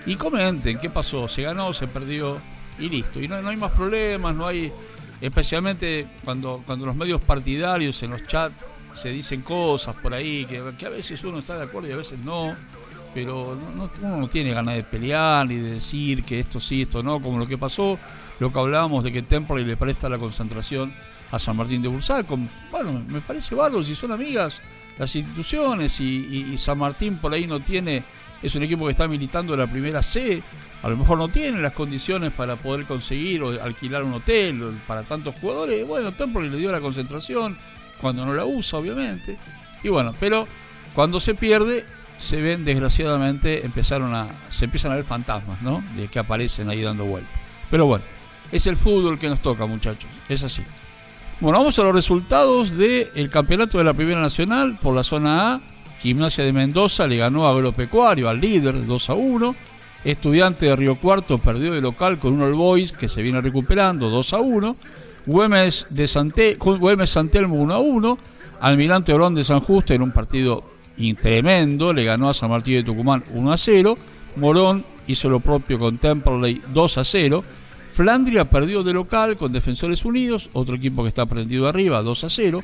[0.06, 2.38] y comenten qué pasó, se ganó, se perdió
[2.82, 3.20] y listo.
[3.20, 4.72] Y no, no hay más problemas, no hay,
[5.20, 8.54] especialmente cuando, cuando los medios partidarios en los chats
[8.92, 12.20] se dicen cosas por ahí que, a veces uno está de acuerdo y a veces
[12.20, 12.54] no
[13.14, 17.02] pero no, uno no tiene ganas de pelear ni de decir que esto sí, esto
[17.02, 17.98] no, como lo que pasó,
[18.40, 20.92] lo que hablábamos de que Temple le presta la concentración
[21.30, 22.24] a San Martín de Bursal.
[22.70, 24.62] bueno, me parece bárbaro si son amigas
[24.98, 28.04] las instituciones y, San Martín por ahí no tiene,
[28.42, 30.42] es un equipo que está militando en la primera C,
[30.82, 35.04] a lo mejor no tiene las condiciones para poder conseguir o alquilar un hotel para
[35.04, 35.86] tantos jugadores.
[35.86, 37.56] Bueno, Temple le dio la concentración
[38.00, 39.38] cuando no la usa, obviamente.
[39.84, 40.46] Y bueno, pero
[40.92, 41.84] cuando se pierde,
[42.18, 45.82] se ven desgraciadamente empezaron a se empiezan a ver fantasmas, ¿no?
[45.96, 47.32] De que aparecen ahí dando vueltas.
[47.70, 48.04] Pero bueno,
[48.50, 50.62] es el fútbol que nos toca, muchachos, es así.
[51.40, 55.60] Bueno, vamos a los resultados del campeonato de la Primera Nacional por la zona A.
[56.02, 59.54] Gimnasia de Mendoza le ganó a Agropecuario, al líder, 2 a 1.
[60.04, 64.10] Estudiante de Río Cuarto perdió de local con un All Boys que se viene recuperando,
[64.10, 64.76] 2 a 1.
[65.26, 68.18] Güemes de Santé, Güemes Santelmo 1 a 1.
[68.60, 70.64] Almirante Orón de San Justo en un partido
[71.20, 73.96] tremendo, le ganó a San Martín de Tucumán 1 a 0.
[74.36, 77.44] Morón hizo lo propio con Temperley 2 a 0.
[77.92, 82.28] Flandria perdió de local con Defensores Unidos, otro equipo que está prendido arriba, 2 a
[82.28, 82.62] 0.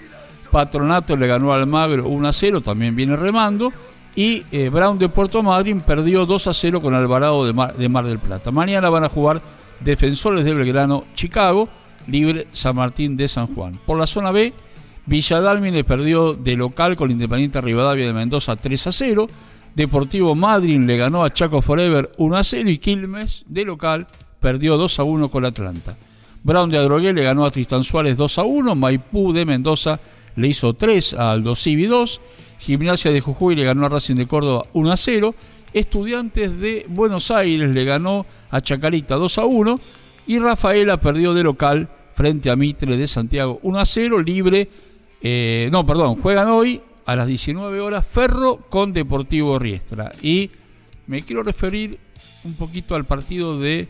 [0.50, 3.72] Patronato le ganó al Magro 1 a 0, también viene remando.
[4.16, 7.88] Y eh, Brown de Puerto Madryn perdió 2 a 0 con Alvarado de Mar, de
[7.88, 8.50] Mar del Plata.
[8.50, 9.40] Mañana van a jugar
[9.80, 11.68] Defensores de Belgrano, Chicago,
[12.08, 13.78] Libre San Martín de San Juan.
[13.87, 14.52] Por la zona B,
[15.06, 19.28] Villa le perdió de local con Independiente Rivadavia de Mendoza 3 a 0.
[19.74, 24.06] Deportivo Madryn le ganó a Chaco Forever 1 a 0 y Quilmes de local
[24.40, 25.96] perdió 2 a 1 con Atlanta.
[26.42, 28.74] Brown de Adrogué le ganó a Tristan Suárez 2 a 1.
[28.74, 29.98] Maipú de Mendoza
[30.38, 32.20] le hizo 3 a Aldo Civi 2.
[32.61, 35.35] Gimnasia de Jujuy le ganó a Racing de Córdoba 1 a 0.
[35.72, 39.81] Estudiantes de Buenos Aires le ganó a Chacarita 2 a 1.
[40.27, 44.22] Y Rafaela perdió de local frente a Mitre de Santiago 1 a 0.
[44.22, 44.68] Libre
[45.20, 50.12] eh, no, perdón, juegan hoy a las 19 horas Ferro con Deportivo Riestra.
[50.22, 50.48] Y
[51.07, 51.98] me quiero referir
[52.44, 53.88] un poquito al partido de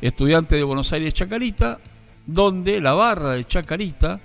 [0.00, 1.80] Estudiantes de Buenos Aires Chacarita,
[2.26, 4.20] donde la barra de Chacarita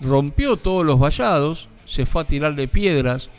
[0.00, 3.30] rompió todos los vallados, se fue a tirarle piedras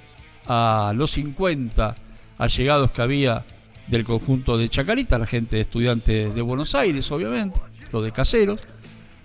[0.48, 1.96] a los 50
[2.38, 3.46] allegados que había
[3.88, 7.60] del conjunto de Chacarita, la gente de estudiantes de Buenos Aires, obviamente,
[7.92, 8.60] los de caseros,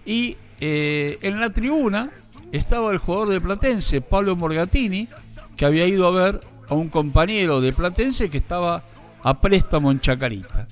[0.07, 2.11] y eh, en la tribuna
[2.53, 5.09] estaba el jugador de Platense, Pablo Morgatini,
[5.57, 8.83] que había ido a ver a un compañero de Platense que estaba
[9.23, 10.67] a préstamo en Chacarita.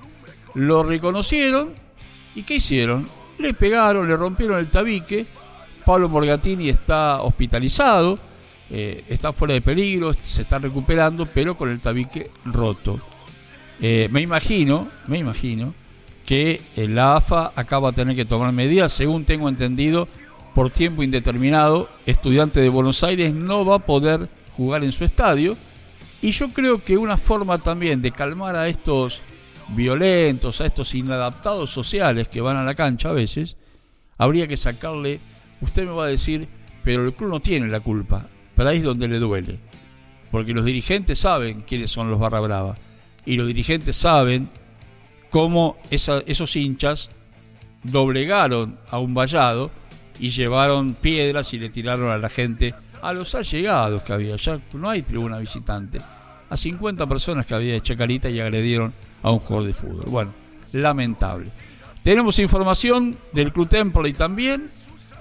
[0.55, 1.71] Lo reconocieron
[2.35, 3.09] y ¿qué hicieron?
[3.39, 5.27] Le pegaron, le rompieron el tabique.
[5.85, 8.19] Pablo Morgatini está hospitalizado,
[8.71, 12.99] eh, está fuera de peligro, se está recuperando, pero con el tabique roto.
[13.81, 15.75] Eh, me imagino, me imagino
[16.25, 20.07] que la AFA acaba de tener que tomar medidas, según tengo entendido,
[20.55, 25.57] por tiempo indeterminado, estudiante de Buenos Aires no va a poder jugar en su estadio.
[26.21, 29.23] Y yo creo que una forma también de calmar a estos
[29.69, 33.57] violentos, a estos inadaptados sociales que van a la cancha a veces,
[34.19, 35.21] habría que sacarle,
[35.63, 36.47] usted me va a decir,
[36.85, 39.59] pero el club no tiene la culpa, pero ahí es donde le duele.
[40.31, 42.75] Porque los dirigentes saben quiénes son los barra brava.
[43.25, 44.49] Y los dirigentes saben
[45.31, 47.11] cómo esos hinchas
[47.83, 49.71] doblegaron a un vallado
[50.19, 54.61] y llevaron piedras y le tiraron a la gente, a los allegados que había, ya
[54.75, 55.99] no hay tribuna visitante,
[56.49, 58.93] a 50 personas que había de Chacarita y agredieron
[59.23, 60.05] a un jugador de fútbol.
[60.07, 60.33] Bueno,
[60.73, 61.51] lamentable.
[62.03, 63.69] Tenemos información del Club
[64.07, 64.69] y también,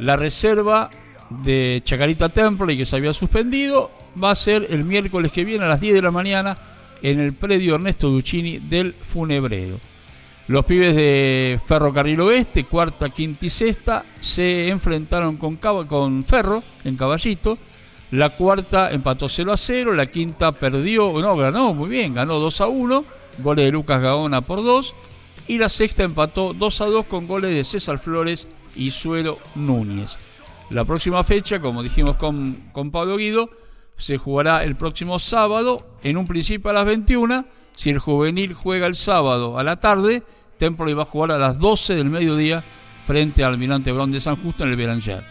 [0.02, 0.90] la reserva
[1.30, 2.32] de Chacarita
[2.68, 3.92] y que se había suspendido
[4.22, 6.58] va a ser el miércoles que viene a las 10 de la mañana
[7.02, 9.80] en el predio Ernesto Duccini del Funebrero.
[10.48, 16.98] Los pibes de Ferrocarril Oeste, cuarta, quinta y sexta, se enfrentaron con, con Ferro en
[16.98, 17.58] Caballito.
[18.10, 22.62] La cuarta empató 0 a 0, la quinta perdió, no, ganó muy bien, ganó 2
[22.62, 23.06] a 1,
[23.38, 24.94] goles de Lucas Gaona por 2.
[25.48, 30.18] Y la sexta empató 2 a 2 con goles de César Flores y Suero Núñez.
[30.70, 33.50] La próxima fecha, como dijimos con, con Pablo Guido,
[33.98, 37.46] se jugará el próximo sábado, en un principio a las 21
[37.76, 40.24] si el juvenil juega el sábado a la tarde,
[40.58, 42.64] Templo va a jugar a las 12 del mediodía
[43.08, 45.24] frente al Almirante Brown de San Justo en el Belanger.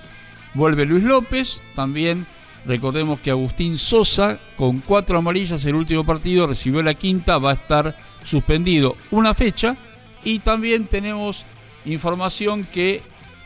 [0.54, 2.26] Vuelve Luis López, también
[2.66, 7.54] recordemos que Agustín Sosa, con cuatro amarillas el último partido, recibió la quinta, va a
[7.54, 9.76] estar suspendido una fecha.
[10.24, 11.46] Y también tenemos
[11.84, 13.02] información que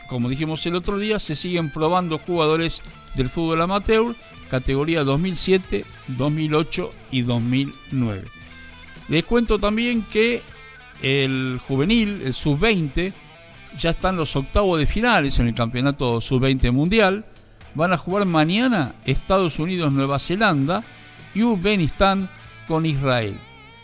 [0.07, 2.81] como dijimos el otro día, se siguen probando jugadores
[3.15, 4.15] del fútbol amateur,
[4.49, 8.23] categoría 2007, 2008 y 2009.
[9.07, 10.41] Les cuento también que
[11.01, 13.13] el juvenil, el sub-20,
[13.79, 17.25] ya están los octavos de finales en el campeonato sub-20 mundial.
[17.73, 20.83] Van a jugar mañana Estados Unidos, Nueva Zelanda
[21.33, 22.29] y Uzbekistán
[22.67, 23.35] con Israel.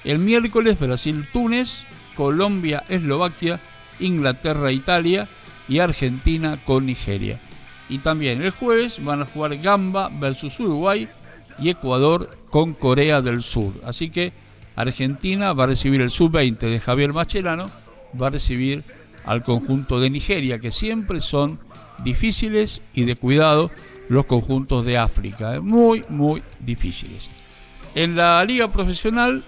[0.03, 1.83] El miércoles Brasil, Túnez,
[2.15, 3.59] Colombia, Eslovaquia,
[3.99, 5.27] Inglaterra, Italia
[5.71, 7.39] y Argentina con Nigeria.
[7.87, 11.07] Y también el jueves van a jugar Gamba versus Uruguay
[11.59, 13.71] y Ecuador con Corea del Sur.
[13.85, 14.33] Así que
[14.75, 17.71] Argentina va a recibir el sub-20 de Javier Machelano,
[18.21, 18.83] va a recibir
[19.23, 21.57] al conjunto de Nigeria, que siempre son
[22.03, 23.71] difíciles y de cuidado
[24.09, 25.61] los conjuntos de África, ¿eh?
[25.61, 27.29] muy, muy difíciles.
[27.95, 29.45] En la liga profesional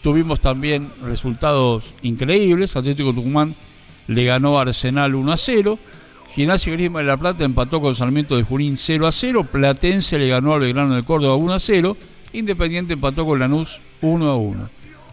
[0.00, 2.76] tuvimos también resultados increíbles.
[2.76, 3.56] Atlético Tucumán
[4.08, 5.78] le ganó Arsenal 1 a 0.
[6.34, 9.46] Gimnasia Grima de la Plata empató con Sarmiento de Junín 0 a 0.
[9.50, 11.96] Platense le ganó al Belgrano de Córdoba 1 a 0.
[12.32, 14.68] Independiente empató con Lanús 1 a 1.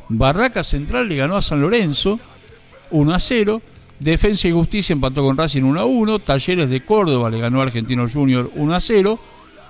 [0.10, 2.20] Barraca Central le ganó a San Lorenzo
[2.92, 3.62] 1 a 0.
[4.00, 6.20] Defensa y Justicia empató con Racing 1 a 1.
[6.20, 9.20] Talleres de Córdoba le ganó a Argentino Junior 1 a 0.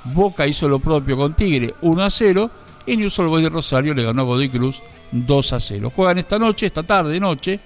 [0.05, 2.51] Boca hizo lo propio con Tigre 1 a 0.
[2.85, 5.91] Y News Boys de Rosario le ganó a Godoy Cruz 2 a 0.
[5.95, 7.59] Juegan esta noche, esta tarde, noche,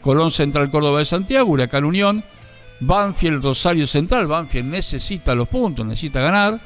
[0.00, 2.24] Colón Central Córdoba de Santiago, Huracán Unión,
[2.80, 4.26] Banfield Rosario Central.
[4.26, 6.58] Banfield necesita los puntos, necesita ganar.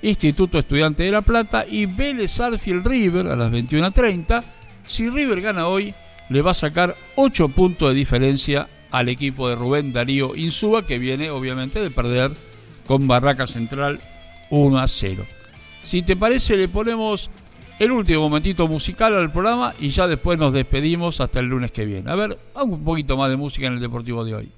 [0.00, 4.44] Instituto Estudiante de La Plata y Vélez Arfield River a las 21.30.
[4.86, 5.92] Si River gana hoy,
[6.28, 10.98] le va a sacar 8 puntos de diferencia al equipo de Rubén Darío Insúa, que
[10.98, 12.32] viene obviamente de perder
[12.86, 14.00] con Barraca Central
[14.50, 15.26] 1 a 0.
[15.86, 17.30] Si te parece, le ponemos
[17.78, 21.84] el último momentito musical al programa y ya después nos despedimos hasta el lunes que
[21.84, 22.10] viene.
[22.10, 24.52] A ver, un poquito más de música en el Deportivo de hoy.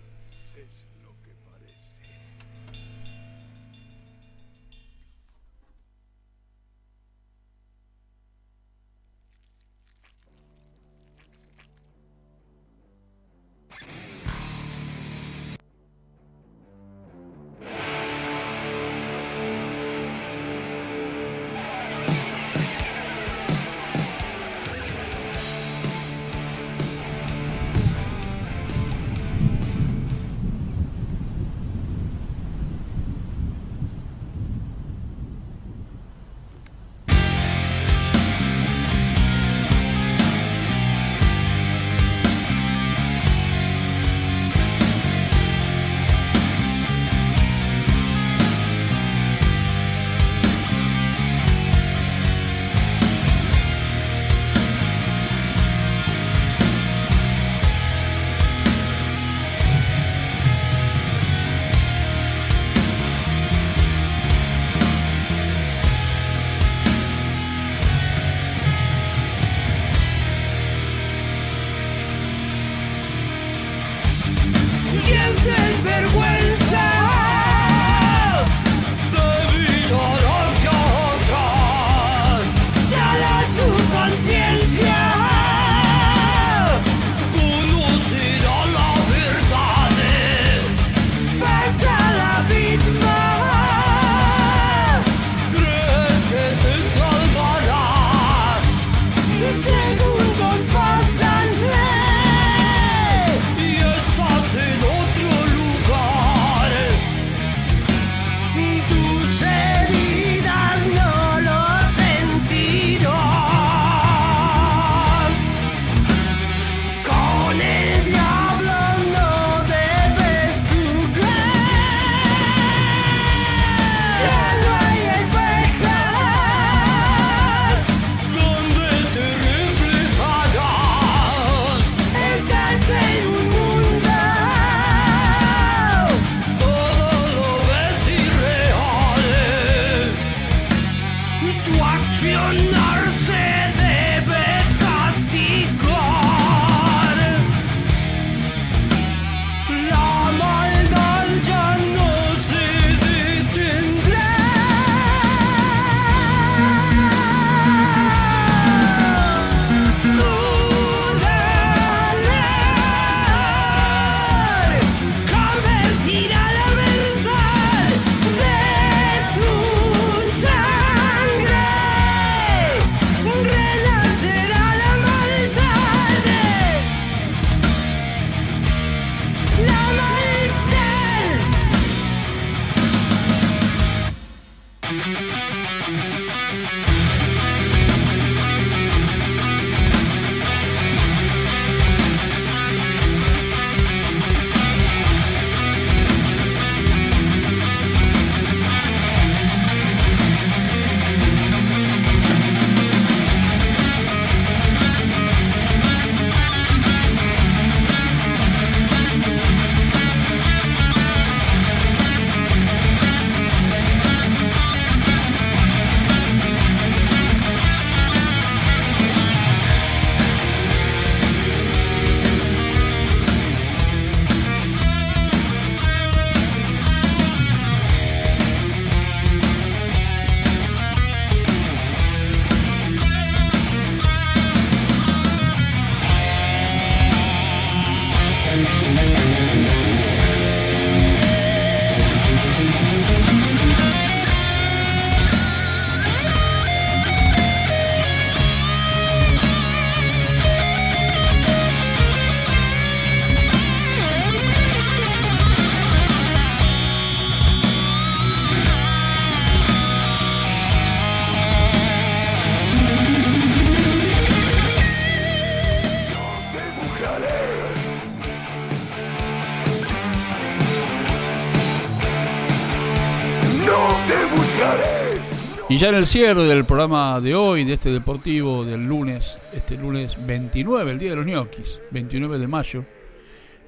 [275.71, 279.77] Y ya en el cierre del programa de hoy, de este deportivo del lunes, este
[279.77, 282.85] lunes 29, el día de los ñoquis, 29 de mayo,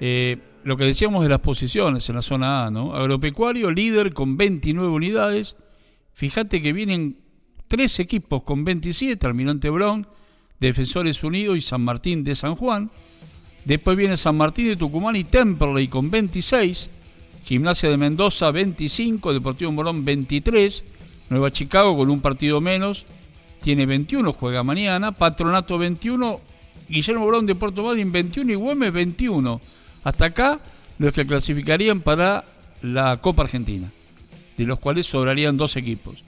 [0.01, 2.93] eh, lo que decíamos de las posiciones en la zona A, ¿no?
[2.93, 5.55] Agropecuario líder con 29 unidades.
[6.11, 7.19] Fíjate que vienen
[7.69, 10.05] tres equipos con 27, Almirante Brown,
[10.59, 12.91] Defensores Unidos y San Martín de San Juan.
[13.63, 16.89] Después viene San Martín de Tucumán y Temperley con 26.
[17.45, 20.83] Gimnasia de Mendoza 25, Deportivo Morón 23.
[21.33, 23.05] Nueva Chicago con un partido menos,
[23.61, 25.11] tiene 21, juega mañana.
[25.11, 26.39] Patronato 21,
[26.87, 29.59] Guillermo Brón de Puerto Madryn 21 y Güemes 21.
[30.03, 30.59] Hasta acá
[30.99, 32.45] los que clasificarían para
[32.81, 33.89] la Copa Argentina,
[34.57, 36.23] de los cuales sobrarían dos equipos.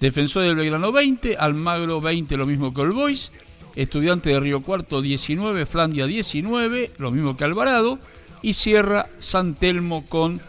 [0.00, 3.32] Defensor del Belgrano 20, Almagro 20, lo mismo que el Boys.
[3.76, 7.98] Estudiante de Río Cuarto 19, Flandia 19, lo mismo que Alvarado.
[8.42, 10.40] Y cierra San Telmo con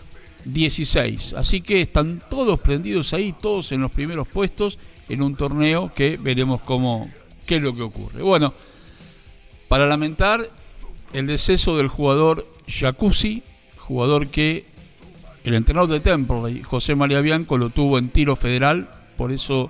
[0.45, 1.33] 16.
[1.33, 4.77] Así que están todos prendidos ahí, todos en los primeros puestos
[5.09, 7.09] en un torneo que veremos cómo,
[7.45, 8.21] qué es lo que ocurre.
[8.21, 8.53] Bueno,
[9.67, 10.49] para lamentar
[11.13, 13.43] el deceso del jugador Jacuzzi,
[13.77, 14.65] jugador que
[15.43, 19.69] el entrenador de Temple, José María Bianco, lo tuvo en tiro federal, por eso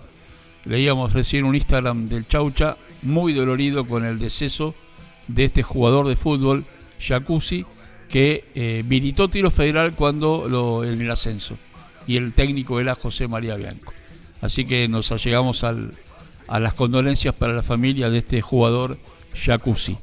[0.65, 4.75] leíamos recién un Instagram del Chaucha, muy dolorido con el deceso
[5.27, 6.65] de este jugador de fútbol,
[6.99, 7.65] Jacuzzi,
[8.11, 11.55] que eh, militó tiro federal cuando en el ascenso
[12.05, 13.93] y el técnico era José María Bianco.
[14.41, 15.91] Así que nos llegamos al,
[16.47, 18.97] a las condolencias para la familia de este jugador
[19.33, 19.97] Jacuzzi.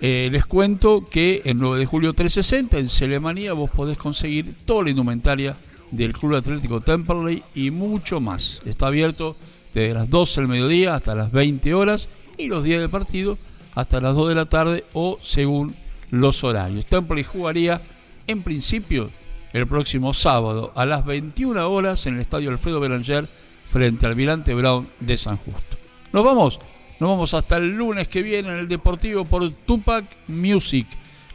[0.00, 4.84] Eh, les cuento que el 9 de julio 360 en Celemanía vos podés conseguir toda
[4.84, 5.54] la indumentaria
[5.90, 8.60] del Club Atlético Temperley y mucho más.
[8.64, 9.36] Está abierto
[9.74, 13.38] desde las 12 del mediodía hasta las 20 horas y los días de partido
[13.74, 15.74] hasta las 2 de la tarde o según
[16.12, 16.86] los horarios.
[16.86, 17.80] Temple jugaría
[18.28, 19.08] en principio
[19.52, 23.26] el próximo sábado a las 21 horas en el estadio Alfredo Belanger
[23.70, 25.76] frente al Almirante Brown de San Justo.
[26.12, 26.60] Nos vamos,
[27.00, 30.86] nos vamos hasta el lunes que viene en el Deportivo por Tupac Music.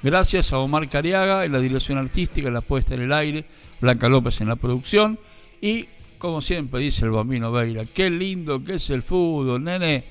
[0.03, 3.45] Gracias a Omar Cariaga en la dirección artística, la puesta en el aire,
[3.82, 5.19] Blanca López en la producción
[5.59, 5.88] y
[6.19, 10.03] como siempre dice el bambino Beira, qué lindo que es el fútbol, nene.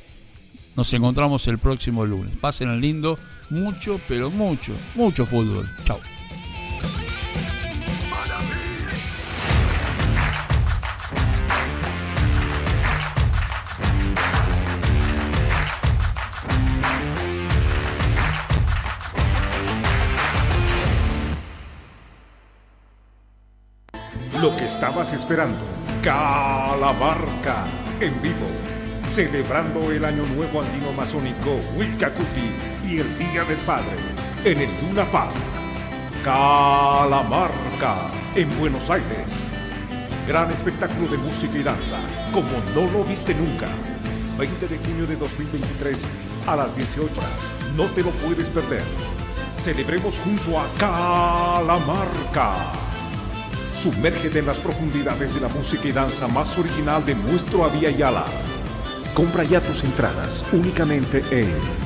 [0.77, 2.37] Nos encontramos el próximo lunes.
[2.37, 3.19] Pasen el lindo
[3.51, 5.69] mucho, pero mucho, mucho fútbol.
[5.85, 6.01] Chao.
[24.41, 25.59] Lo que estabas esperando,
[26.03, 27.65] Calamarca,
[28.01, 28.47] en vivo,
[29.11, 33.97] celebrando el Año Nuevo Andino Masónico Wilcacuti y el Día del Padre
[34.45, 35.33] en el Luna Park.
[36.25, 37.97] Calamarca
[38.35, 39.27] en Buenos Aires.
[40.29, 41.99] Gran espectáculo de música y danza,
[42.33, 43.67] como no lo viste nunca.
[44.39, 46.05] 20 de junio de 2023
[46.47, 47.51] a las 18 horas.
[47.77, 48.83] No te lo puedes perder.
[49.59, 52.53] Celebremos junto a Calamarca.
[53.83, 58.25] Sumérgete en las profundidades de la música y danza más original de nuestro Avia Yala.
[59.15, 61.86] Compra ya tus entradas únicamente en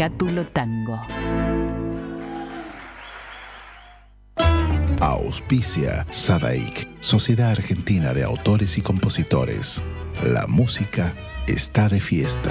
[0.00, 0.98] Cátulo Tango.
[4.98, 9.82] Auspicia Sadaik, Sociedad Argentina de Autores y Compositores.
[10.24, 11.12] La música
[11.46, 12.50] está de fiesta.